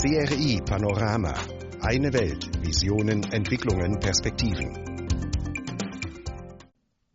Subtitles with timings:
[0.00, 1.34] CRI Panorama.
[1.82, 2.48] Eine Welt.
[2.64, 4.72] Visionen, Entwicklungen, Perspektiven.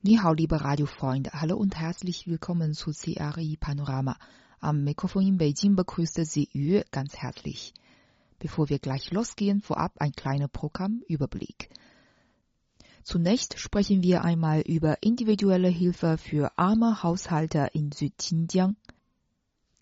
[0.04, 1.32] Nihau, liebe Radiofreunde.
[1.34, 4.20] Hallo und herzlich willkommen zu CRI Panorama.
[4.60, 7.74] Am Mikrofon in Beijing begrüßte Sie Yu ganz herzlich.
[8.38, 11.72] Bevor wir gleich losgehen, vorab ein kleiner Programmüberblick.
[13.02, 18.76] Zunächst sprechen wir einmal über individuelle Hilfe für arme Haushalte in Südxinjiang.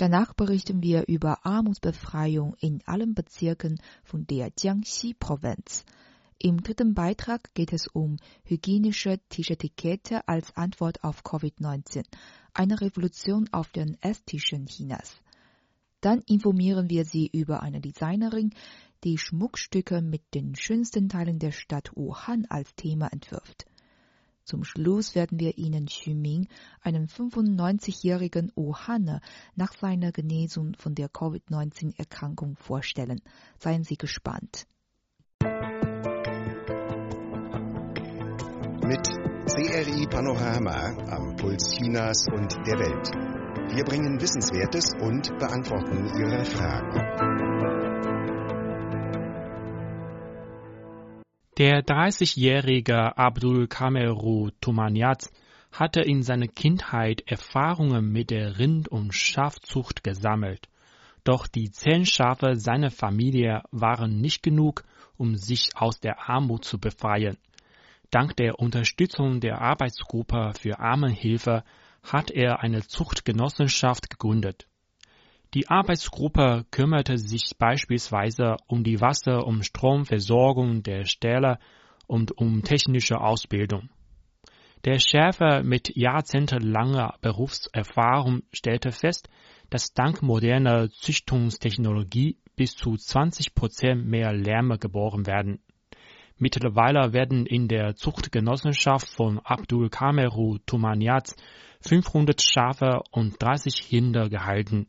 [0.04, 5.86] Danach berichten wir über Armutsbefreiung in allen Bezirken von der Jiangxi-Provinz.
[6.38, 12.04] Im dritten Beitrag geht es um hygienische Tischetikette als Antwort auf Covid-19,
[12.54, 15.22] eine Revolution auf den Esstischen Chinas.
[16.02, 18.54] Dann informieren wir Sie über eine Designerin,
[19.06, 23.68] die Schmuckstücke mit den schönsten Teilen der Stadt Wuhan als Thema entwirft.
[24.44, 26.48] Zum Schluss werden wir Ihnen Xu Ming,
[26.82, 29.22] einen 95-jährigen Wuhaner,
[29.56, 33.22] nach seiner Genesung von der Covid-19-Erkrankung vorstellen.
[33.58, 34.68] Seien Sie gespannt.
[38.86, 39.08] Mit
[39.48, 43.34] CRI Panorama am Puls Chinas und der Welt.
[43.76, 47.53] Wir bringen Wissenswertes und beantworten Ihre Fragen.
[51.60, 55.30] Der 30-jährige Abdul Kameru Tumaniat
[55.72, 60.68] hatte in seiner Kindheit Erfahrungen mit der Rind- und Schafzucht gesammelt.
[61.24, 64.84] Doch die zehn Schafe seiner Familie waren nicht genug,
[65.16, 67.38] um sich aus der Armut zu befreien.
[68.10, 71.64] Dank der Unterstützung der Arbeitsgruppe für Armenhilfe
[72.02, 74.66] hat er eine Zuchtgenossenschaft gegründet.
[75.54, 81.60] Die Arbeitsgruppe kümmerte sich beispielsweise um die Wasser- und Stromversorgung der Ställe
[82.08, 83.90] und um technische Ausbildung.
[84.84, 89.30] Der Schäfer mit jahrzehntelanger Berufserfahrung stellte fest,
[89.70, 95.60] dass dank moderner Züchtungstechnologie bis zu 20 Prozent mehr Lärme geboren werden.
[96.38, 101.36] Mittlerweile werden in der Zuchtgenossenschaft von Abdul Kameru Tumaniat
[101.82, 104.88] 500 Schafe und 30 Rinder gehalten.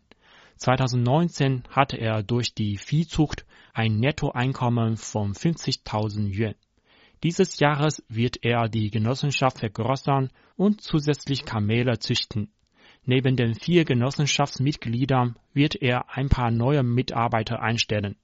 [0.57, 6.55] 2019 hatte er durch die Viehzucht ein Nettoeinkommen von 50.000 Yuan.
[7.23, 12.53] Dieses Jahres wird er die Genossenschaft vergrößern und zusätzlich Kamele züchten.
[13.07, 18.17] Neben den vier Genossenschaftsmitgliedern wird er ein paar neue Mitarbeiter einstellen.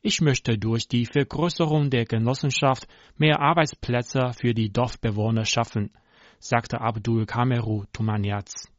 [0.00, 5.92] Ich möchte durch die Vergrößerung der Genossenschaft mehr Arbeitsplätze für die Dorfbewohner schaffen,
[6.40, 8.71] sagte Abdul Kameru Tumaniaz.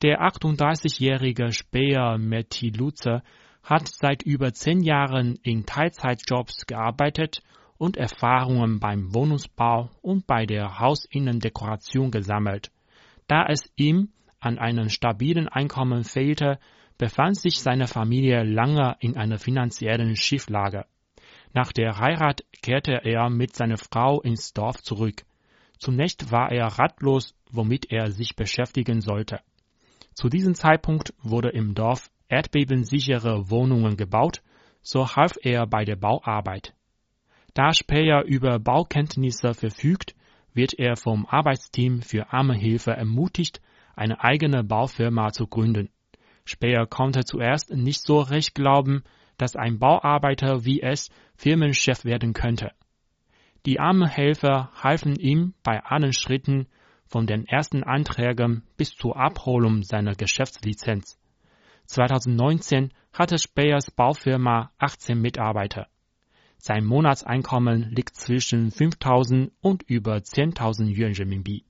[0.00, 3.24] Der 38-jährige Speer Metiluze
[3.64, 7.42] hat seit über zehn Jahren in Teilzeitjobs gearbeitet
[7.78, 12.70] und Erfahrungen beim Wohnungsbau und bei der Hausinnendekoration gesammelt.
[13.26, 16.60] Da es ihm an einem stabilen Einkommen fehlte,
[16.96, 20.84] befand sich seine Familie lange in einer finanziellen Schieflage.
[21.54, 25.24] Nach der Heirat kehrte er mit seiner Frau ins Dorf zurück.
[25.80, 29.40] Zunächst war er ratlos, womit er sich beschäftigen sollte.
[30.18, 34.42] Zu diesem Zeitpunkt wurde im Dorf erdbebensichere Wohnungen gebaut,
[34.82, 36.74] so half er bei der Bauarbeit.
[37.54, 40.16] Da Speyer über Baukenntnisse verfügt,
[40.52, 43.60] wird er vom Arbeitsteam für Armenhilfe ermutigt,
[43.94, 45.88] eine eigene Baufirma zu gründen.
[46.44, 49.04] Speyer konnte zuerst nicht so recht glauben,
[49.36, 52.72] dass ein Bauarbeiter wie es Firmenchef werden könnte.
[53.66, 56.66] Die Armenhelfer halfen ihm bei allen Schritten,
[57.08, 61.18] von den ersten Anträgen bis zur Abholung seiner Geschäftslizenz.
[61.86, 65.88] 2019 hatte Speyers Baufirma 18 Mitarbeiter.
[66.58, 71.64] Sein Monatseinkommen liegt zwischen 5.000 und über 10.000 Yuan Renminbi.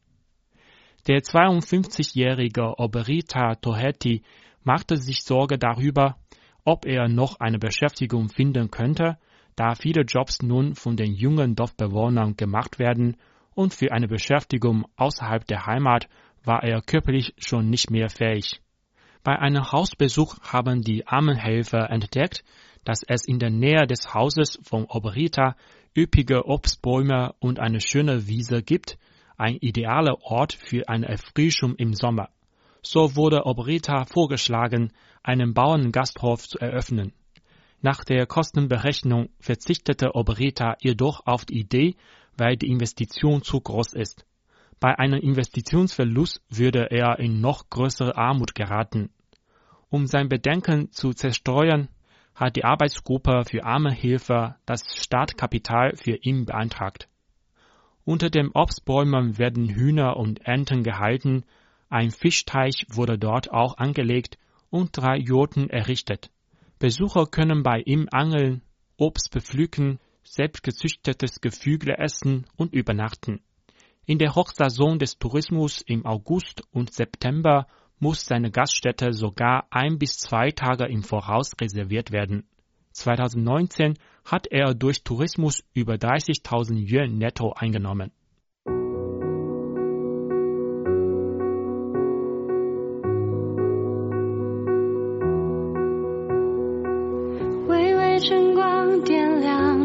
[1.06, 4.22] Der 52-jährige Oberita Tohetti
[4.64, 6.16] machte sich Sorge darüber,
[6.64, 9.18] ob er noch eine Beschäftigung finden könnte,
[9.56, 13.16] da viele Jobs nun von den jungen Dorfbewohnern gemacht werden
[13.58, 16.08] und für eine Beschäftigung außerhalb der Heimat
[16.44, 18.60] war er körperlich schon nicht mehr fähig.
[19.24, 22.44] Bei einem Hausbesuch haben die Armenhelfer entdeckt,
[22.84, 25.56] dass es in der Nähe des Hauses von Oberita
[25.96, 28.96] üppige Obstbäume und eine schöne Wiese gibt,
[29.36, 32.28] ein idealer Ort für eine Erfrischung im Sommer.
[32.82, 34.92] So wurde Oberita vorgeschlagen,
[35.24, 37.12] einen Bauerngasthof zu eröffnen.
[37.80, 41.96] Nach der Kostenberechnung verzichtete Oberita jedoch auf die Idee,
[42.38, 44.24] weil die Investition zu groß ist.
[44.80, 49.10] Bei einem Investitionsverlust würde er in noch größere Armut geraten.
[49.90, 51.88] Um sein Bedenken zu zerstreuen,
[52.34, 57.08] hat die Arbeitsgruppe für Armenhilfe das Startkapital für ihn beantragt.
[58.04, 61.44] Unter den Obstbäumen werden Hühner und Enten gehalten,
[61.90, 64.38] ein Fischteich wurde dort auch angelegt
[64.70, 66.30] und drei Jurten errichtet.
[66.78, 68.62] Besucher können bei ihm angeln,
[68.96, 69.98] Obst bepflücken,
[70.32, 73.40] selbstgezüchtetes Geflügel essen und übernachten.
[74.06, 77.66] In der Hochsaison des Tourismus im August und September
[77.98, 82.44] muss seine Gaststätte sogar ein bis zwei Tage im Voraus reserviert werden.
[82.92, 88.12] 2019 hat er durch Tourismus über 30.000 Yuan netto eingenommen.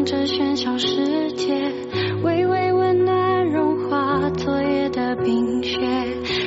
[0.04, 1.54] 这喧嚣世界，
[2.22, 5.80] 微微温暖融化昨夜的冰雪，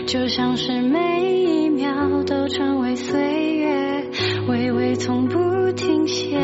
[0.06, 4.12] 就像是每一秒都成为岁月，
[4.48, 6.38] 微微从不停歇，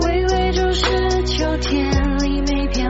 [0.00, 2.87] 微微就是秋天里每片。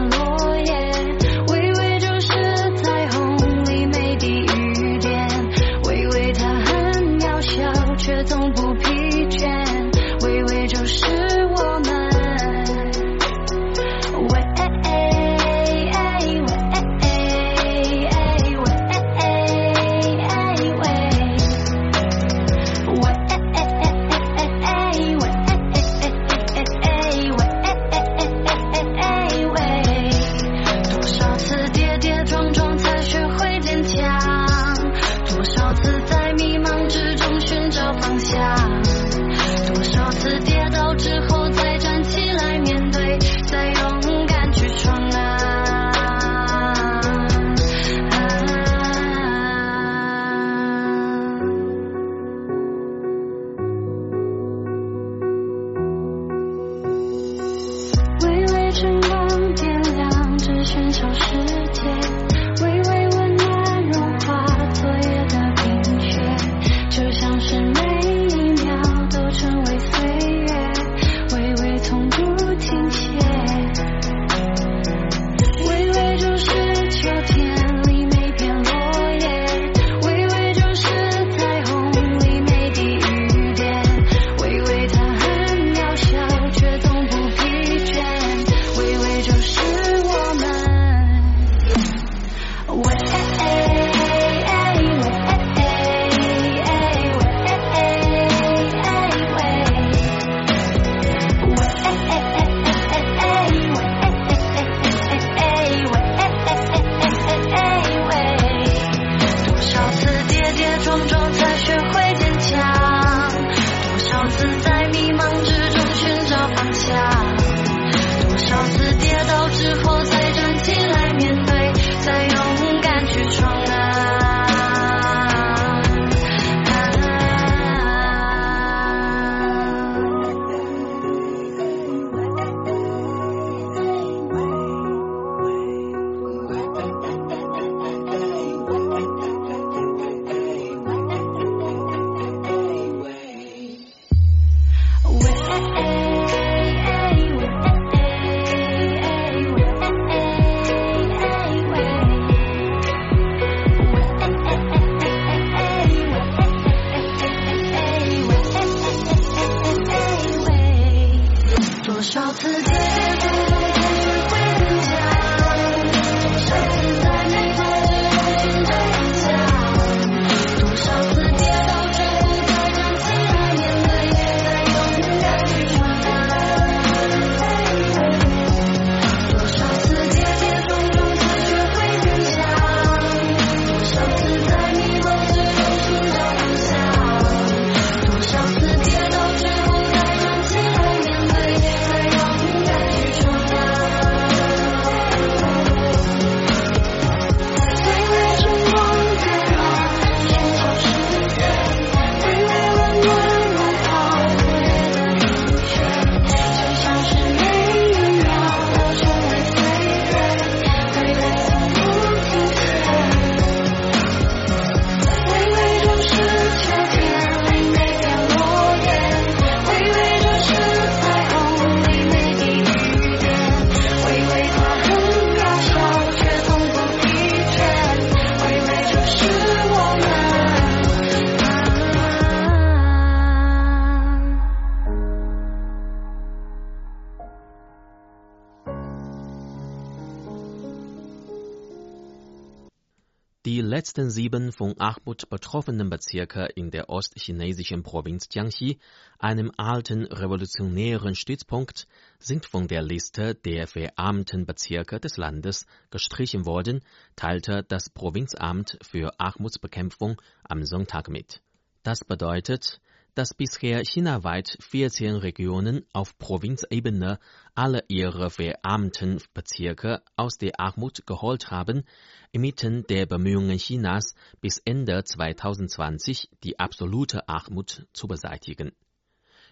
[243.46, 248.80] Die letzten sieben von Armut betroffenen Bezirke in der ostchinesischen Provinz Jiangxi,
[249.16, 251.86] einem alten revolutionären Stützpunkt,
[252.18, 256.80] sind von der Liste der verarmten Bezirke des Landes gestrichen worden,
[257.14, 261.40] teilte das Provinzamt für Armutsbekämpfung am Sonntag mit.
[261.84, 262.80] Das bedeutet,
[263.18, 267.18] dass bisher chinaweit 14 Regionen auf Provinzebene
[267.52, 271.82] alle ihre verarmten Bezirke aus der Armut geholt haben,
[272.30, 278.70] inmitten der Bemühungen Chinas bis Ende 2020 die absolute Armut zu beseitigen.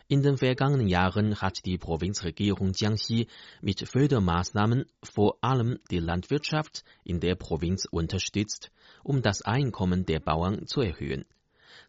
[0.07, 3.27] In den vergangenen Jahren hat die Provinzregierung Jiangxi
[3.63, 8.71] mit Fördermaßnahmen vor allem die Landwirtschaft in der Provinz unterstützt,
[9.03, 11.25] um das Einkommen der Bauern zu erhöhen.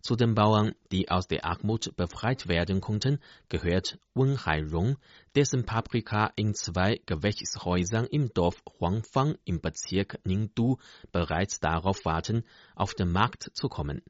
[0.01, 4.97] Zu den Bauern, die aus der Armut befreit werden konnten, gehört Wen Hairong,
[5.35, 10.77] dessen Paprika in zwei Gewächshäusern im Dorf Huangfang im Bezirk Ningdu
[11.11, 12.43] bereits darauf warten,
[12.75, 14.01] auf den Markt zu kommen.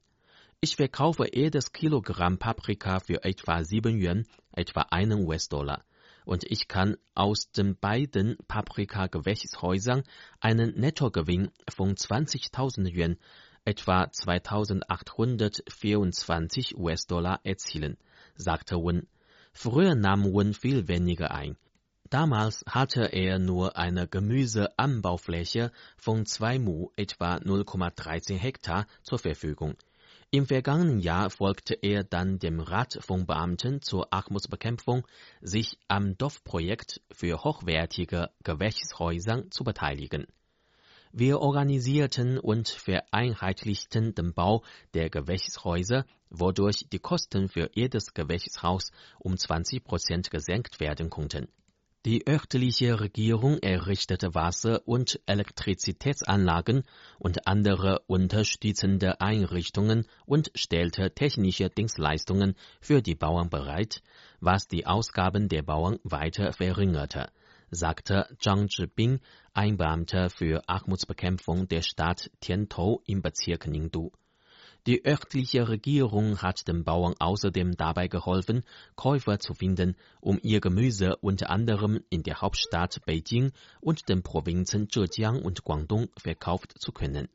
[0.59, 5.83] Ich verkaufe jedes Kilogramm Paprika für etwa 7 Yuan, etwa einen US-Dollar.
[6.25, 10.03] Und ich kann aus den beiden Paprika-Gewächshäusern
[10.39, 13.17] einen Nettogewinn von 20.000 Yuan,
[13.67, 17.97] etwa 2824 US-Dollar erzielen,
[18.35, 19.05] sagte Wen.
[19.51, 21.57] Früher nahm Wen viel weniger ein.
[22.09, 29.75] Damals hatte er nur eine Gemüseanbaufläche von 2 Mu, etwa 0,13 Hektar, zur Verfügung.
[30.31, 35.05] Im vergangenen Jahr folgte er dann dem Rat von Beamten zur Armutsbekämpfung,
[35.41, 40.25] sich am Dorfprojekt für hochwertige Gewächshäuser zu beteiligen.
[41.11, 49.37] Wir organisierten und vereinheitlichten den Bau der Gewächshäuser, wodurch die Kosten für jedes Gewächshaus um
[49.37, 51.47] 20 Prozent gesenkt werden konnten.
[52.05, 56.83] Die örtliche Regierung errichtete Wasser- und Elektrizitätsanlagen
[57.19, 64.01] und andere unterstützende Einrichtungen und stellte technische Dienstleistungen für die Bauern bereit,
[64.39, 67.29] was die Ausgaben der Bauern weiter verringerte
[67.69, 69.19] sagte Zhang Zhibing,
[69.53, 74.11] ein Beamter für Armutsbekämpfung der Stadt Tiantou im Bezirk Ningdu.
[74.85, 78.63] Die örtliche Regierung hat den Bauern außerdem dabei geholfen,
[78.95, 84.89] Käufer zu finden, um ihr Gemüse unter anderem in der Hauptstadt Beijing und den Provinzen
[84.89, 87.27] Zhejiang und Guangdong verkauft zu können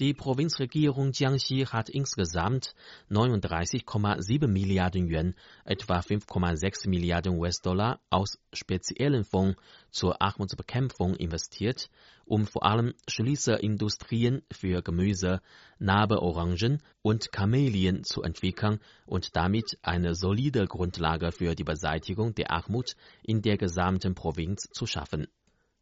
[0.00, 2.74] die Provinzregierung Jiangxi hat insgesamt
[3.10, 5.34] 39,7 Milliarden Yuan,
[5.64, 11.90] etwa 5,6 Milliarden US-Dollar aus speziellen Fonds zur Armutsbekämpfung investiert,
[12.24, 15.42] um vor allem Schließerindustrien für Gemüse,
[15.78, 22.96] Nabeorangen und Kamelien zu entwickeln und damit eine solide Grundlage für die Beseitigung der Armut
[23.22, 25.28] in der gesamten Provinz zu schaffen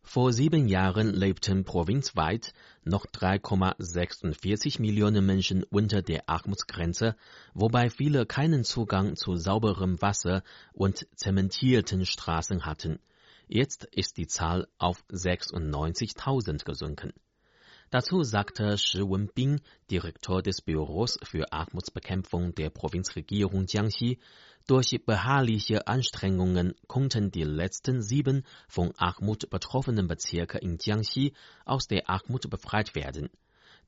[0.02, 2.52] vor sieben Jahren lebten provinzweit
[2.85, 7.16] noch 3,46 Millionen Menschen unter der Armutsgrenze,
[7.54, 10.42] wobei viele keinen Zugang zu sauberem Wasser
[10.73, 12.99] und zementierten Straßen hatten.
[13.47, 17.12] Jetzt ist die Zahl auf 96.000 gesunken.
[17.90, 24.21] Dazu sagte Shi Wenbing, Direktor des Büros für Armutsbekämpfung der Provinzregierung Jiangxi,
[24.67, 31.33] durch beharrliche Anstrengungen konnten die letzten sieben von Armut betroffenen Bezirke in Jiangxi
[31.64, 33.31] aus der Armut befreit werden.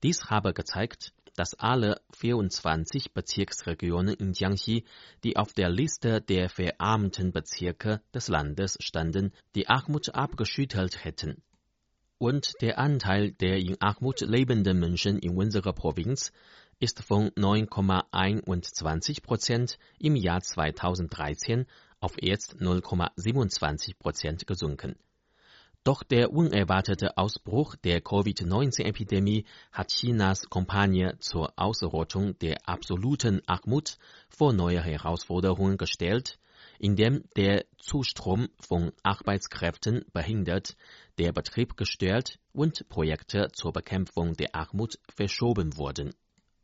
[0.03, 4.85] Dies habe gezeigt, dass alle 24 Bezirksregionen in Jiangxi,
[5.25, 11.43] die auf der Liste der verarmten Bezirke des Landes standen, die Armut abgeschüttelt hätten
[12.23, 16.31] und der Anteil der in Armut lebenden Menschen in unserer Provinz
[16.83, 21.67] ist von 9,21 Prozent im Jahr 2013
[22.01, 24.97] auf jetzt 0,27 Prozent gesunken.
[25.85, 33.97] Doch der unerwartete Ausbruch der Covid-19-Epidemie hat Chinas Kampagne zur Ausrottung der absoluten Armut
[34.29, 36.41] vor neue Herausforderungen gestellt,
[36.81, 40.77] indem der Zustrom von Arbeitskräften behindert,
[41.19, 46.13] der Betrieb gestört und Projekte zur Bekämpfung der Armut verschoben wurden.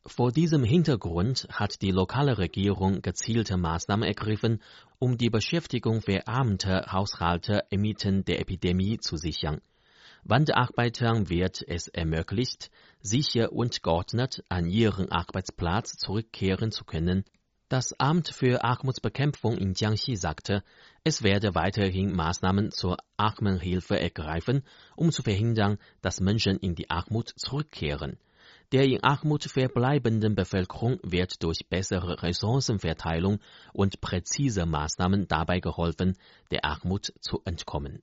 [0.06, 4.62] Vor diesem Hintergrund hat die lokale Regierung gezielte Maßnahmen ergriffen,
[4.98, 9.60] um die Beschäftigung verarmter Haushalte inmitten der Epidemie zu sichern.
[10.24, 17.24] Wanderarbeitern wird es ermöglicht, sicher und geordnet an ihren Arbeitsplatz zurückkehren zu können,
[17.68, 20.64] das Amt für Armutsbekämpfung in Jiangxi sagte,
[21.04, 24.62] es werde weiterhin Maßnahmen zur Armenhilfe ergreifen,
[24.96, 28.16] um zu verhindern, dass Menschen in die Armut zurückkehren.
[28.70, 33.38] Der in Armut verbleibenden Bevölkerung wird durch bessere Ressourcenverteilung
[33.72, 36.18] und präzise Maßnahmen dabei geholfen,
[36.50, 38.02] der Armut zu entkommen.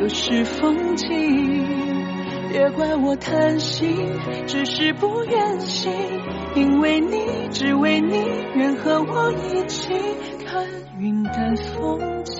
[0.00, 1.06] 都是风景。
[2.50, 3.94] 别怪我贪心，
[4.46, 5.92] 只是不愿醒，
[6.56, 7.18] 因为你，
[7.52, 8.16] 只为你，
[8.54, 9.92] 愿和我一起
[10.46, 10.66] 看
[10.98, 12.39] 云淡风轻。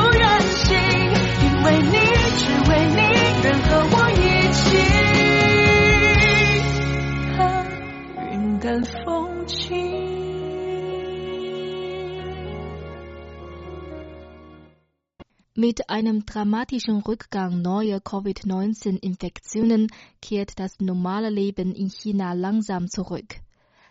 [15.61, 23.35] Mit einem dramatischen Rückgang neuer Covid-19-Infektionen kehrt das normale Leben in China langsam zurück.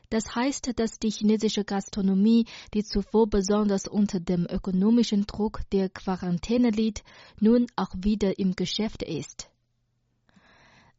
[0.09, 6.71] Das heißt, dass die chinesische Gastronomie, die zuvor besonders unter dem ökonomischen Druck der Quarantäne
[6.71, 7.05] litt,
[7.39, 9.50] nun auch wieder im Geschäft ist.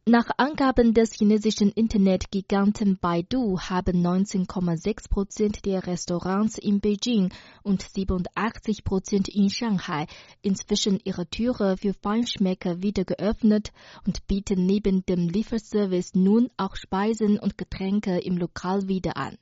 [0.08, 8.84] Nach Angaben des chinesischen Internetgiganten Baidu haben 19,6 Prozent der Restaurants in Beijing und 87
[8.84, 10.08] Prozent in Shanghai
[10.42, 13.72] inzwischen ihre Türe für Feinschmecker wieder geöffnet
[14.04, 19.38] und bieten neben dem Lieferservice nun auch Speisen und Getränke im Lokal wieder an.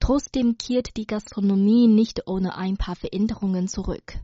[0.00, 4.14] Trotzdem kehrt die Gastronomie nicht ohne ein paar Veränderungen zurück.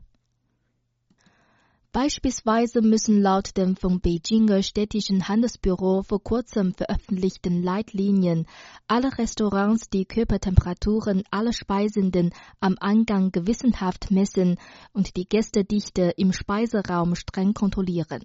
[1.93, 8.47] Beispielsweise müssen laut dem vom Beijinger städtischen Handelsbüro vor kurzem veröffentlichten Leitlinien
[8.87, 14.57] alle Restaurants die Körpertemperaturen aller Speisenden am Eingang gewissenhaft messen
[14.93, 18.23] und die Gästedichte im Speiseraum streng kontrollieren.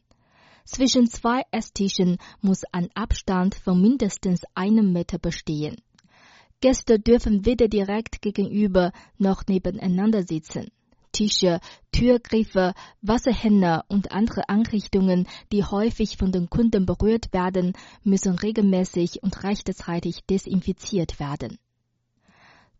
[0.64, 5.82] Zwischen zwei Esstischen muss ein Abstand von mindestens einem Meter bestehen.
[6.60, 10.68] Gäste dürfen weder direkt gegenüber noch nebeneinander sitzen.
[11.16, 11.60] Tische,
[11.92, 17.72] Türgriffe, Wasserhähne und andere Einrichtungen, die häufig von den Kunden berührt werden,
[18.04, 21.56] müssen regelmäßig und rechtzeitig desinfiziert werden.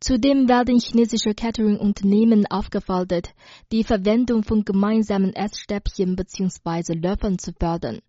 [0.00, 3.30] Zudem werden chinesische Catering-Unternehmen aufgefordert,
[3.72, 6.92] die Verwendung von gemeinsamen Essstäbchen bzw.
[6.92, 8.00] Löffeln zu fördern.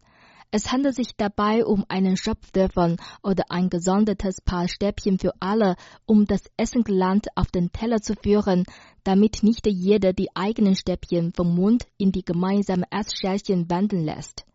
[0.50, 6.26] Es handelt sich dabei um einen Schöpflöffel oder ein gesondertes Paar Stäbchen für alle, um
[6.26, 8.64] das Essengeland auf den Teller zu führen,
[9.04, 14.46] damit nicht jeder die eigenen Stäbchen vom Mund in die gemeinsame Essschälchen wenden lässt.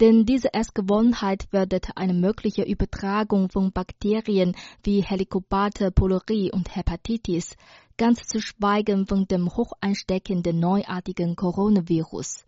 [0.00, 7.56] Denn diese Essgewohnheit fördert eine mögliche Übertragung von Bakterien wie Helicobacter pylori und Hepatitis,
[7.96, 12.44] ganz zu schweigen von dem hochansteckenden neuartigen Coronavirus.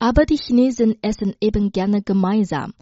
[0.00, 2.72] Aber die Chinesen essen eben gerne gemeinsam.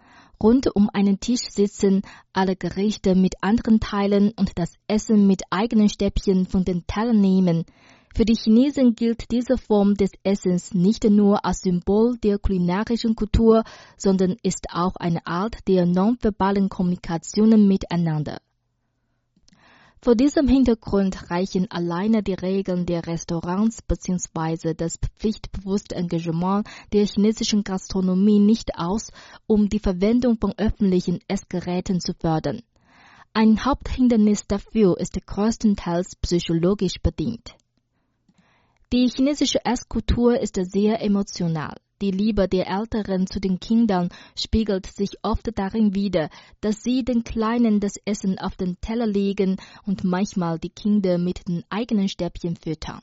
[0.43, 2.03] Rund um einen Tisch sitzen,
[2.35, 7.65] alle Gerichte mit anderen teilen und das Essen mit eigenen Stäbchen von den Tellern nehmen.
[8.15, 13.65] Für die Chinesen gilt diese Form des Essens nicht nur als Symbol der kulinarischen Kultur,
[13.97, 18.39] sondern ist auch eine Art der nonverbalen Kommunikationen miteinander.
[20.07, 24.73] Vor diesem Hintergrund reichen alleine die Regeln der Restaurants bzw.
[24.73, 29.11] das pflichtbewusste Engagement der chinesischen Gastronomie nicht aus,
[29.49, 32.63] um die Verwendung von öffentlichen Essgeräten zu fördern.
[33.33, 37.57] Ein Haupthindernis dafür ist größtenteils psychologisch bedingt.
[38.93, 41.75] Die chinesische Esskultur ist sehr emotional.
[42.03, 46.29] Die Liebe der Älteren zu den Kindern spiegelt sich oft darin wider,
[46.61, 49.57] dass sie den Kleinen das Essen auf den Teller legen
[49.87, 53.01] und manchmal die Kinder mit den eigenen Stäbchen füttern.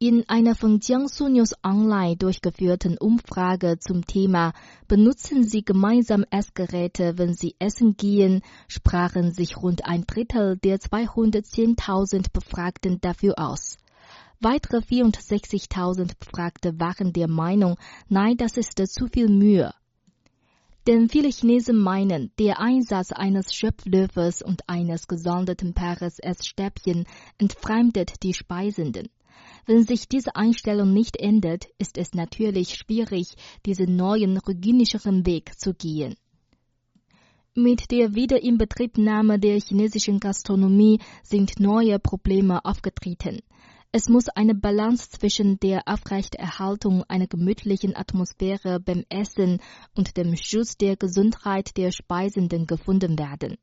[0.00, 4.52] In einer von Jiangsu News Online durchgeführten Umfrage zum Thema
[4.88, 12.32] Benutzen Sie gemeinsam Essgeräte, wenn Sie essen gehen, sprachen sich rund ein Drittel der 210.000
[12.32, 13.78] Befragten dafür aus.
[14.44, 17.78] Weitere 64.000 Befragte waren der Meinung,
[18.10, 19.72] nein, das ist zu viel Mühe.
[20.86, 27.06] Denn viele Chinesen meinen, der Einsatz eines Schöpflöffels und eines gesonderten Paares Essstäbchen
[27.38, 29.08] entfremdet die Speisenden.
[29.64, 35.72] Wenn sich diese Einstellung nicht ändert, ist es natürlich schwierig, diesen neuen hygienischeren Weg zu
[35.72, 36.16] gehen.
[37.54, 43.40] Mit der Wiederinbetriebnahme der chinesischen Gastronomie sind neue Probleme aufgetreten.
[43.96, 49.60] Es muss eine Balance zwischen der Aufrechterhaltung einer gemütlichen Atmosphäre beim Essen
[49.94, 53.56] und dem Schutz der Gesundheit der Speisenden gefunden werden.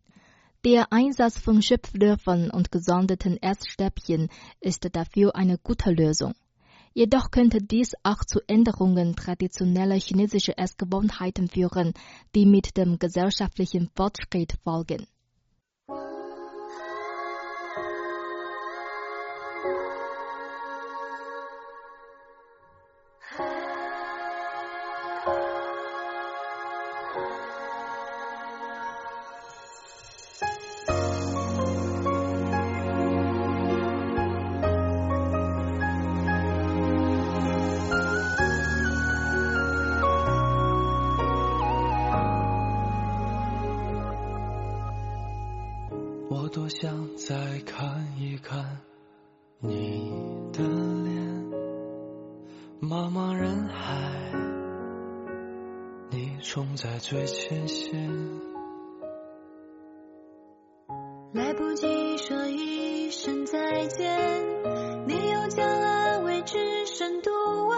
[0.63, 4.30] Der Einsatz von Schöpflöffeln und gesonderten Essstäbchen
[4.62, 6.34] ist dafür eine gute Lösung.
[6.94, 11.91] Jedoch könnte dies auch zu Änderungen traditioneller chinesischer Essgewohnheiten führen,
[12.36, 15.08] die mit dem gesellschaftlichen Fortschritt folgen.
[57.12, 58.10] 最前线，
[61.34, 64.17] 来不及说一声再见，
[65.06, 67.30] 你又将安慰置身度
[67.67, 67.76] 外。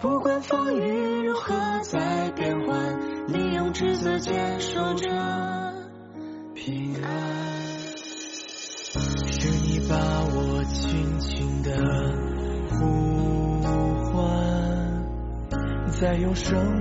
[0.00, 5.08] 不管风雨如何在变幻，你用赤色坚守着
[6.54, 7.10] 平安。
[9.32, 11.72] 是你把我轻轻的
[12.78, 13.60] 呼
[14.12, 14.22] 唤，
[16.00, 16.79] 再用生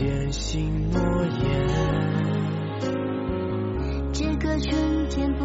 [0.00, 1.68] 坚信诺言，
[4.14, 5.44] 这个春天不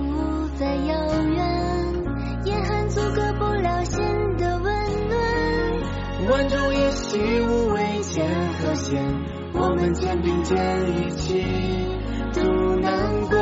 [0.58, 1.44] 再遥远，
[2.46, 4.02] 严寒阻隔不了心
[4.38, 4.74] 的温
[5.10, 6.32] 暖。
[6.32, 9.04] 万众一心，无畏艰和险，
[9.56, 10.56] 我们肩并肩
[11.04, 11.44] 一起
[12.34, 12.42] 渡
[12.78, 13.38] 难关。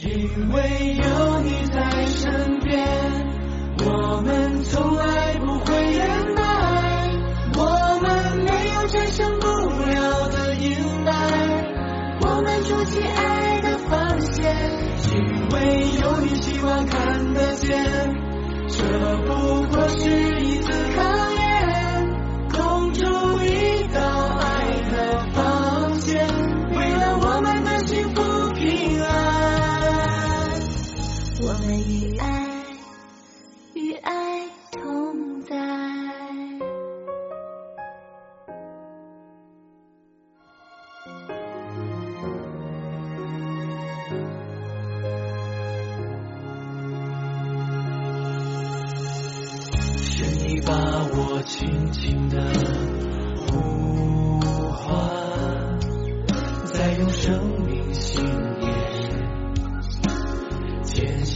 [0.00, 2.82] 因为有你在身边，
[3.84, 6.47] 我们从来不会言败。
[16.58, 17.84] 希望看得见。
[18.66, 20.10] 这不过是
[20.42, 20.72] 一次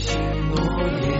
[0.05, 0.57] 轻诺
[1.01, 1.12] 言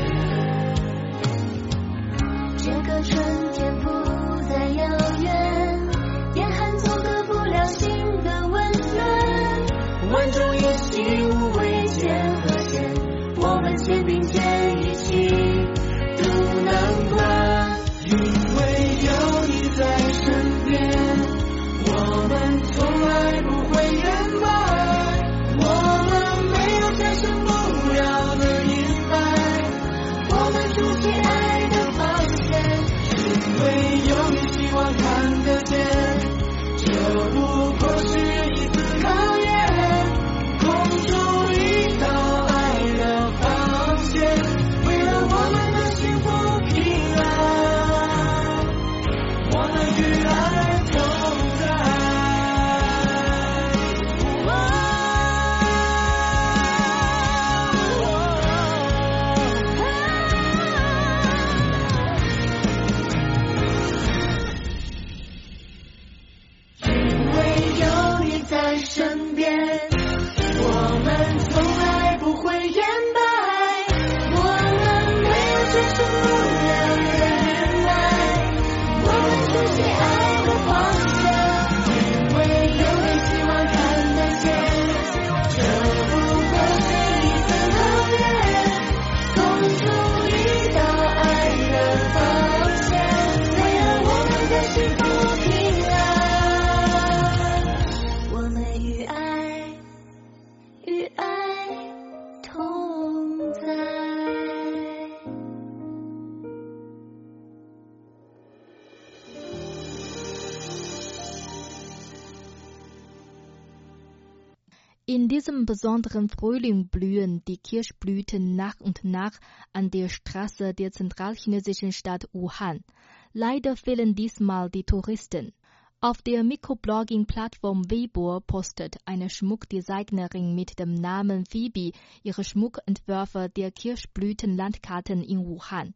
[115.16, 119.40] In diesem besonderen Frühling blühen die Kirschblüten nach und nach
[119.72, 122.84] an der Straße der zentralchinesischen Stadt Wuhan.
[123.32, 125.54] Leider fehlen diesmal die Touristen.
[126.02, 131.92] Auf der Mikroblogging-Plattform Weibo postet eine Schmuckdesignerin mit dem Namen Phoebe
[132.24, 135.94] ihre Schmuckentwürfe der Kirschblütenlandkarten in Wuhan.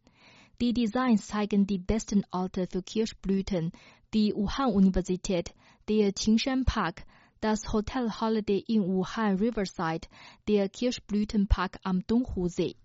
[0.61, 3.71] Die Designs zeigen die besten Orte für Kirschblüten,
[4.13, 5.55] die Wuhan-Universität,
[5.89, 7.03] der Qingshan Park,
[7.41, 10.07] das Hotel Holiday in Wuhan Riverside,
[10.47, 12.75] der Kirschblütenpark am Donghu-See.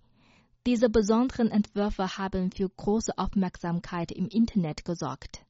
[0.67, 5.45] Diese besonderen Entwürfe haben für große Aufmerksamkeit im Internet gesorgt.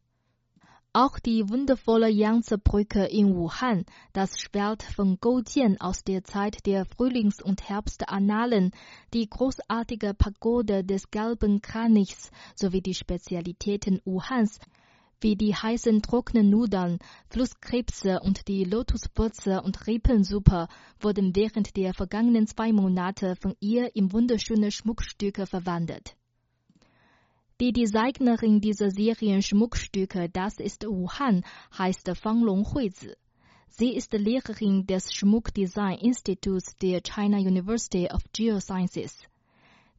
[0.95, 7.43] Auch die wundervolle Yangtze-Brücke in Wuhan, das Schwert von Goujian aus der Zeit der Frühlings-
[7.43, 8.73] und Herbstannalen,
[9.15, 14.59] die großartige Pagode des gelben Kranichs sowie die Spezialitäten Wuhans
[15.22, 16.98] wie die heißen trockenen Nudeln,
[17.30, 20.68] Flusskrebse und die Lotuswurzel- und Rippensuppe
[21.00, 26.16] wurden während der vergangenen zwei Monate von ihr in wunderschöne Schmuckstücke verwandelt.
[27.61, 31.44] Die Designerin dieser Serien Schmuckstücke, das ist Wuhan,
[31.78, 33.12] heißt Fang Long Huizi.
[33.68, 39.22] Sie ist Lehrerin des Schmuckdesign-Instituts der China University of Geosciences.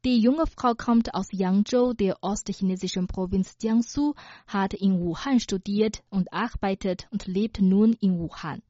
[0.05, 4.15] Die junge Frau kommt aus Yangzhou, der ostchinesischen Provinz Jiangsu,
[4.47, 8.61] hat in Wuhan studiert und arbeitet und lebt nun in Wuhan.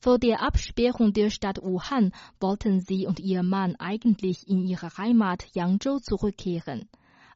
[0.00, 5.46] Vor der Absperrung der Stadt Wuhan wollten sie und ihr Mann eigentlich in ihre Heimat
[5.54, 6.88] Yangzhou zurückkehren.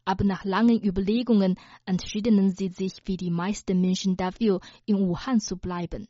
[0.05, 1.55] Aber nach langen Überlegungen
[1.87, 6.09] entschieden sie sich wie die meisten Menschen dafür, in Wuhan zu bleiben.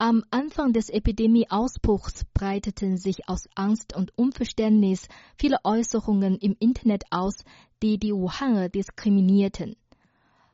[0.00, 7.42] Am Anfang des Epidemieausbruchs breiteten sich aus Angst und Unverständnis viele Äußerungen im Internet aus,
[7.82, 9.74] die die Wuhaner diskriminierten.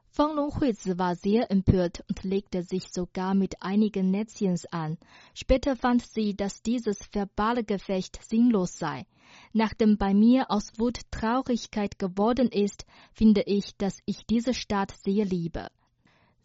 [0.08, 4.96] Fang Longhuizi war sehr empört und legte sich sogar mit einigen Netzchens an.
[5.34, 9.04] Später fand sie, dass dieses verbale Gefecht sinnlos sei.
[9.52, 15.26] Nachdem bei mir aus Wut Traurigkeit geworden ist, finde ich, dass ich diese Stadt sehr
[15.26, 15.68] liebe.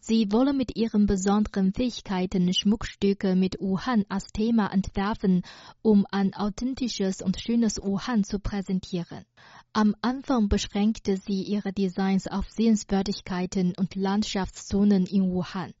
[0.02, 5.42] Sie wolle mit ihren besonderen Fähigkeiten Schmuckstücke mit Wuhan als Thema entwerfen,
[5.82, 9.26] um ein authentisches und schönes Wuhan zu präsentieren.
[9.74, 15.74] Am Anfang beschränkte sie ihre Designs auf Sehenswürdigkeiten und Landschaftszonen in Wuhan.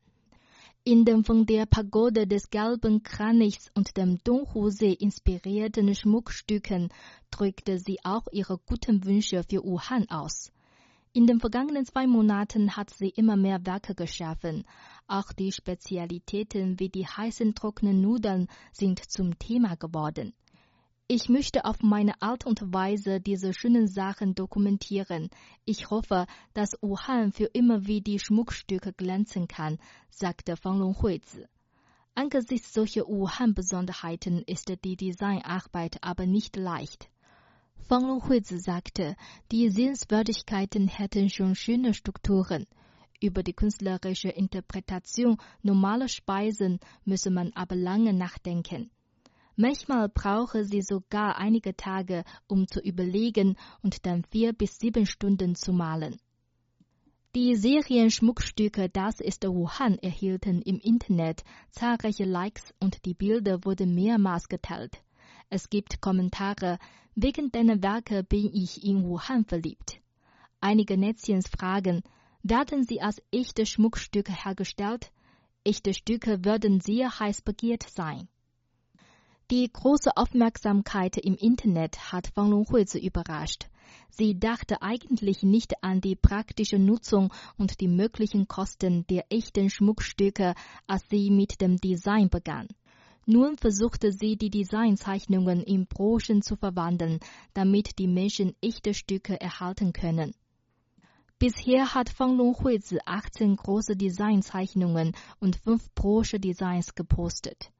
[0.84, 6.90] In den von der Pagode des gelben Kranichs und dem Donghu-See inspirierten Schmuckstücken
[7.30, 10.52] drückte sie auch ihre guten Wünsche für Wuhan aus.
[11.12, 14.64] In den vergangenen zwei Monaten hat sie immer mehr Werke geschaffen.
[15.08, 20.34] Auch die Spezialitäten wie die heißen trockenen Nudeln sind zum Thema geworden.
[21.08, 25.30] Ich möchte auf meine Art und Weise diese schönen Sachen dokumentieren.
[25.64, 29.78] Ich hoffe, dass Wuhan für immer wie die Schmuckstücke glänzen kann,
[30.10, 31.44] sagte Fang Longhuizi.
[32.14, 37.10] Angesichts solcher Wuhan-Besonderheiten ist die Designarbeit aber nicht leicht.
[37.88, 39.16] Fang Longhuizi sagte,
[39.50, 42.66] die Sehenswürdigkeiten hätten schon schöne Strukturen.
[43.20, 48.90] Über die künstlerische Interpretation normaler Speisen müsse man aber lange nachdenken.
[49.56, 55.54] Manchmal brauche sie sogar einige Tage, um zu überlegen und dann vier bis sieben Stunden
[55.54, 56.16] zu malen.
[57.34, 64.48] Die Serienschmuckstücke Das ist Wuhan erhielten im Internet zahlreiche Likes und die Bilder wurden mehrmals
[64.48, 65.02] geteilt.
[65.48, 66.78] Es gibt Kommentare,
[67.22, 70.00] wegen deiner Werke bin ich in Wuhan verliebt.
[70.60, 72.02] Einige Netzchens fragen,
[72.42, 75.12] werden sie als echte Schmuckstücke hergestellt?
[75.62, 78.28] Echte Stücke würden sehr heiß begehrt sein.
[79.50, 83.68] Die große Aufmerksamkeit im Internet hat Wang Longhuizi überrascht.
[84.08, 90.54] Sie dachte eigentlich nicht an die praktische Nutzung und die möglichen Kosten der echten Schmuckstücke,
[90.86, 92.68] als sie mit dem Design begann.
[93.26, 97.20] Nun versuchte sie, die Designzeichnungen in Broschen zu verwandeln,
[97.54, 100.34] damit die Menschen echte Stücke erhalten können.
[101.38, 107.72] Bisher hat Fang Longhuizi 18 große Designzeichnungen und 5 Brosche-Designs gepostet.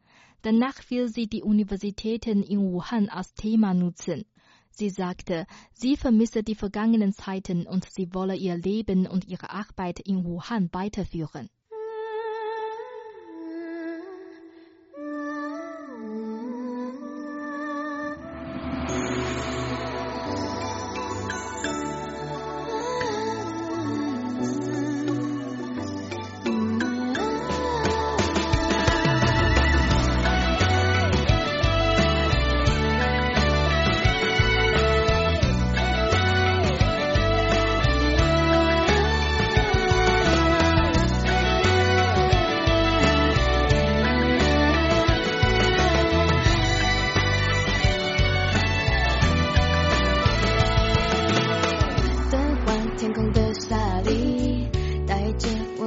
[0.43, 4.25] Danach will sie die Universitäten in Wuhan als Thema nutzen.
[4.71, 10.01] Sie sagte, sie vermisse die vergangenen Zeiten und sie wolle ihr Leben und ihre Arbeit
[10.01, 11.51] in Wuhan weiterführen.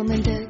[0.03, 0.42] 我们的。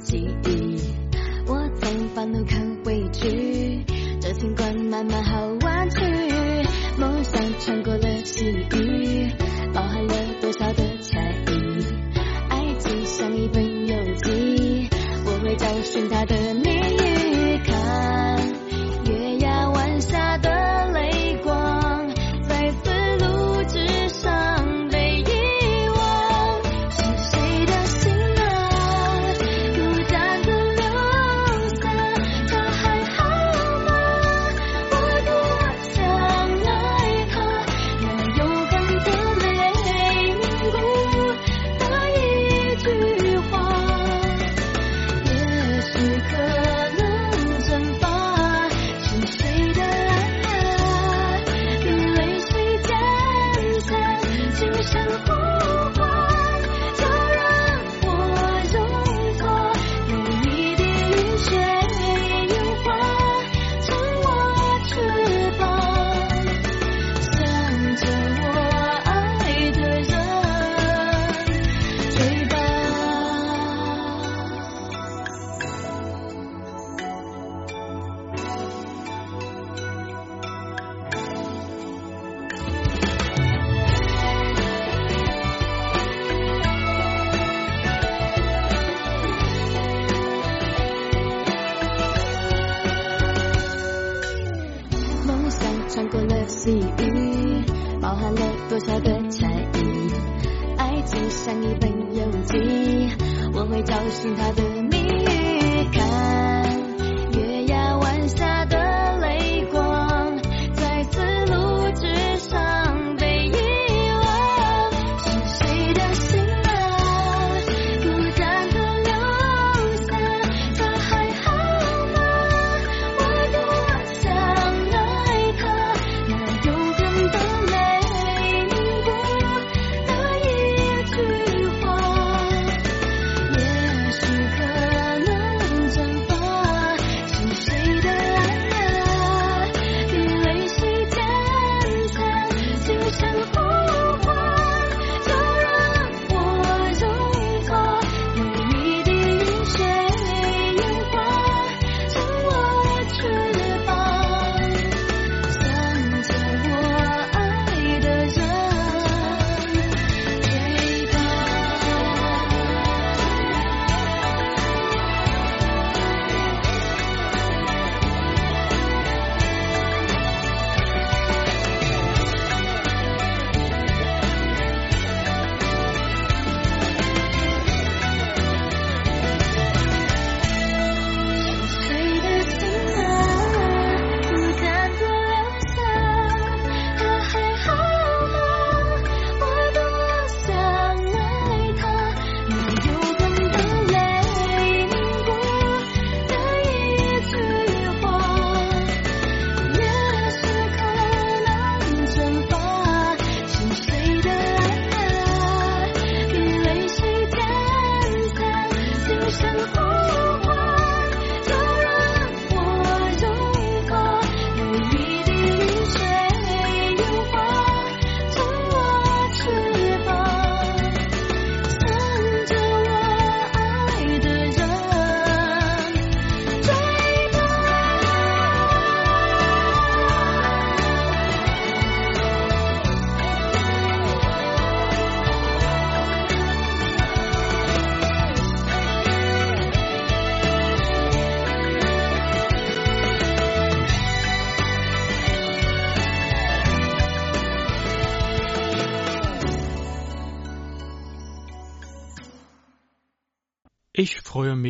[104.03, 104.72] 不信他的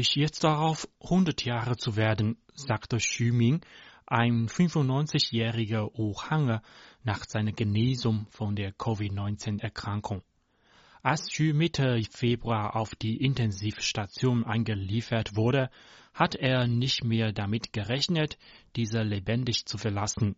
[0.03, 3.61] mich jetzt darauf, 100 Jahre zu werden, sagte Xu Ming,
[4.05, 6.61] ein 95-jähriger Wuhaner,
[7.03, 10.21] nach seiner Genesung von der Covid-19-Erkrankung.
[11.03, 15.69] Als Xu Mitte Februar auf die Intensivstation eingeliefert wurde,
[16.13, 18.37] hat er nicht mehr damit gerechnet,
[18.75, 20.35] diese lebendig zu verlassen.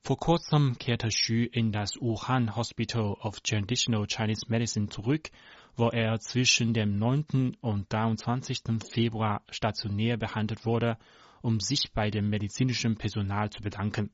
[0.00, 5.30] Vor kurzem kehrte Xu in das Wuhan Hospital of Traditional Chinese Medicine zurück
[5.76, 7.56] wo er zwischen dem 9.
[7.60, 8.62] und 23.
[8.90, 10.98] Februar stationär behandelt wurde,
[11.42, 14.10] um sich bei dem medizinischen Personal zu bedanken.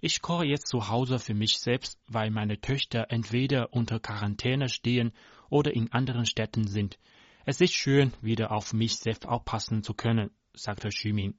[0.00, 5.12] Ich koche jetzt zu Hause für mich selbst, weil meine Töchter entweder unter Quarantäne stehen
[5.50, 6.98] oder in anderen Städten sind.
[7.44, 11.32] Es ist schön, wieder auf mich selbst aufpassen zu können, sagte Xu.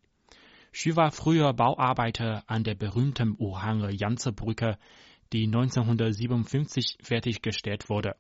[0.74, 4.78] Xu war früher Bauarbeiter an der berühmten Wuhaner Yangtze-Brücke,
[5.32, 8.16] die 1957 fertiggestellt wurde.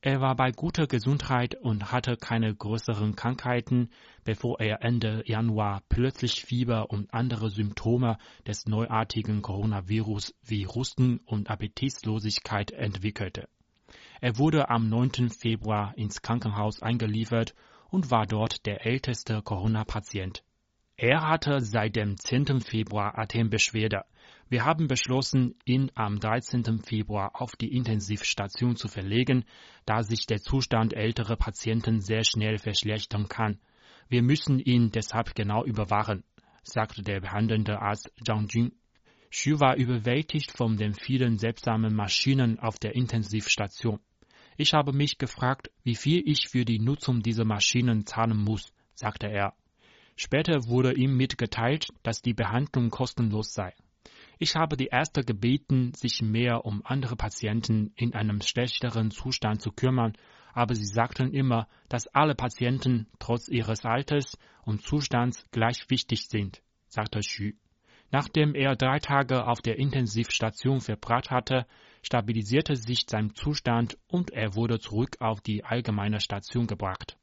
[0.00, 3.90] Er war bei guter Gesundheit und hatte keine größeren Krankheiten,
[4.22, 11.50] bevor er Ende Januar plötzlich Fieber und andere Symptome des neuartigen Coronavirus wie Husten und
[11.50, 13.48] Appetitlosigkeit entwickelte.
[14.20, 15.30] Er wurde am 9.
[15.30, 17.54] Februar ins Krankenhaus eingeliefert
[17.90, 20.44] und war dort der älteste Corona-Patient.
[20.96, 22.60] Er hatte seit dem 10.
[22.60, 24.04] Februar Atembeschwerde.
[24.50, 26.80] Wir haben beschlossen, ihn am 13.
[26.82, 29.44] Februar auf die Intensivstation zu verlegen,
[29.84, 33.58] da sich der Zustand älterer Patienten sehr schnell verschlechtern kann.
[34.08, 36.24] Wir müssen ihn deshalb genau überwachen,
[36.62, 38.72] sagte der behandelnde Arzt Zhang Jun.
[39.30, 44.00] Xu war überwältigt von den vielen seltsamen Maschinen auf der Intensivstation.
[44.56, 49.26] Ich habe mich gefragt, wie viel ich für die Nutzung dieser Maschinen zahlen muss, sagte
[49.26, 49.52] er.
[50.16, 53.74] Später wurde ihm mitgeteilt, dass die Behandlung kostenlos sei.
[54.38, 59.72] Ich habe die Ärzte gebeten, sich mehr um andere Patienten in einem schlechteren Zustand zu
[59.72, 60.12] kümmern,
[60.52, 66.62] aber sie sagten immer, dass alle Patienten trotz ihres Alters und Zustands gleich wichtig sind,
[66.86, 67.52] sagte Xu.
[68.10, 71.66] Nachdem er drei Tage auf der Intensivstation verbracht hatte,
[72.02, 77.18] stabilisierte sich sein Zustand und er wurde zurück auf die allgemeine Station gebracht.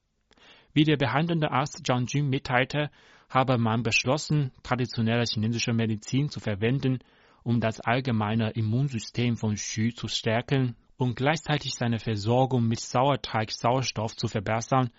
[0.74, 2.92] Wie der behandelnde Arzt Zhang Jun mitteilte,
[3.30, 7.00] habe man beschlossen, traditionelle chinesische Medizin zu verwenden,
[7.44, 14.28] um das allgemeine Immunsystem von Xu zu stärken und gleichzeitig seine Versorgung mit Sauerteig-Sauerstoff zu
[14.28, 14.90] verbessern,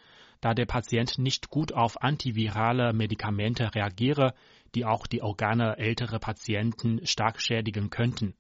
[0.41, 4.35] da der Patient nicht gut auf antivirale Medikamente reagiere,
[4.75, 8.35] die auch die Organe älterer Patienten stark schädigen könnten.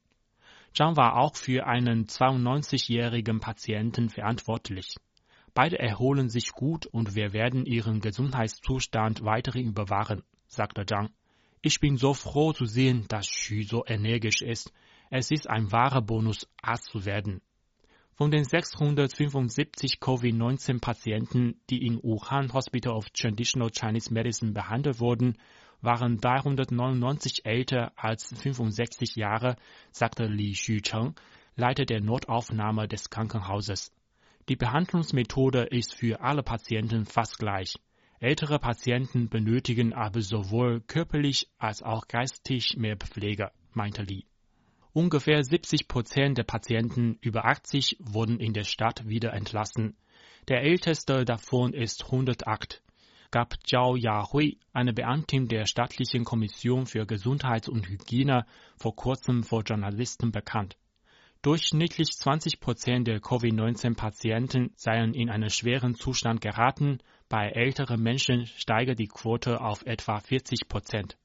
[0.74, 4.94] Zhang war auch für einen 92-jährigen Patienten verantwortlich.
[5.56, 11.08] Beide erholen sich gut und wir werden ihren Gesundheitszustand weiterhin überwachen, sagte Zhang.
[11.62, 14.70] Ich bin so froh zu sehen, dass Xu so energisch ist.
[15.08, 17.40] Es ist ein wahrer Bonus, Arzt zu werden.
[18.16, 25.38] Von den 675 Covid-19-Patienten, die im Wuhan Hospital of Traditional Chinese Medicine behandelt wurden,
[25.80, 29.56] waren 399 älter als 65 Jahre,
[29.90, 31.14] sagte Li Xucheng,
[31.54, 33.90] Leiter der Notaufnahme des Krankenhauses.
[34.48, 37.74] Die Behandlungsmethode ist für alle Patienten fast gleich.
[38.20, 44.24] Ältere Patienten benötigen aber sowohl körperlich als auch geistig mehr Pflege, meinte Li.
[44.92, 49.96] Ungefähr 70 Prozent der Patienten über 80 wurden in der Stadt wieder entlassen.
[50.46, 52.82] Der älteste davon ist 108,
[53.32, 59.64] gab Zhao Yahui, eine Beamtin der staatlichen Kommission für Gesundheit und Hygiene, vor kurzem vor
[59.64, 60.76] Journalisten bekannt.
[61.42, 68.94] Durchschnittlich 20 Prozent der Covid-19-Patienten seien in einen schweren Zustand geraten, bei älteren Menschen steige
[68.94, 71.16] die Quote auf etwa 40 Prozent.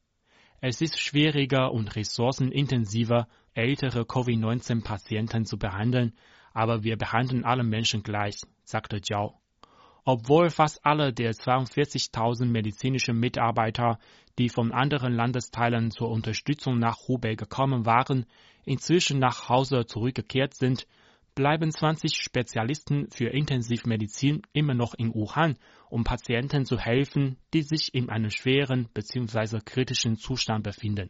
[0.59, 6.13] Es ist schwieriger und ressourcenintensiver, ältere Covid-19-Patienten zu behandeln,
[6.53, 9.41] aber wir behandeln alle Menschen gleich, sagte Jiao.
[10.03, 13.99] Obwohl fast alle der 42.000 medizinischen Mitarbeiter,
[14.39, 18.25] die von anderen Landesteilen zur Unterstützung nach Hubei gekommen waren,
[18.65, 20.87] inzwischen nach Hause zurückgekehrt sind,
[21.35, 25.57] bleiben 20 Spezialisten für Intensivmedizin immer noch in Wuhan,
[25.89, 29.59] um Patienten zu helfen, die sich in einem schweren bzw.
[29.63, 31.09] kritischen Zustand befinden.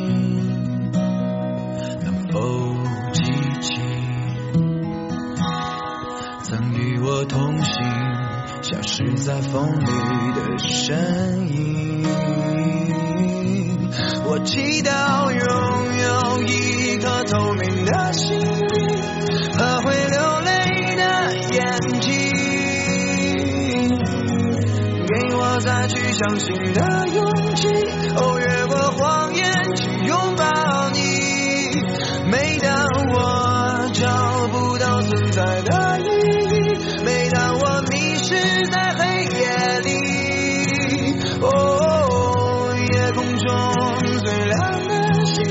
[43.71, 45.45] 中最亮的星，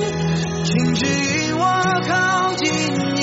[0.64, 1.64] 请指引我
[2.06, 2.70] 靠近
[3.16, 3.18] 你。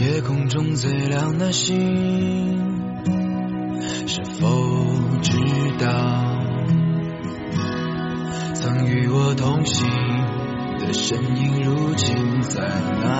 [0.00, 2.56] 夜空中最亮的星，
[4.06, 4.48] 是否
[5.22, 5.36] 知
[5.78, 5.86] 道
[8.54, 9.86] 曾与我同行
[10.78, 12.62] 的身影，如今在
[13.02, 13.19] 哪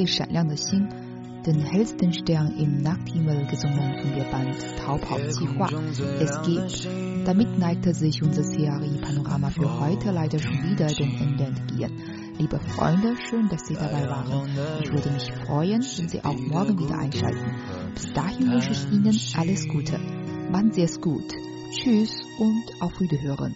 [0.00, 0.88] sehr 闪亮的星,
[1.44, 5.68] den hellsten Stern im Nachthimmel gesungen von der Band Taubhaupt Zihua.
[6.18, 6.88] Es gibt.
[7.26, 11.92] Damit neigte sich unser CRI-Panorama für heute leider schon wieder dem Ende entgegen.
[12.38, 14.48] Liebe Freunde, schön, dass Sie dabei waren.
[14.82, 17.54] Ich würde mich freuen, wenn Sie auch morgen wieder einschalten.
[17.92, 19.98] Bis dahin wünsche ich Ihnen alles Gute.
[20.50, 21.34] Machen Sie es gut.
[21.72, 23.54] Tschüss und auf Wiederhören.